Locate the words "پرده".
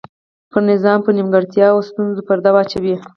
2.27-2.49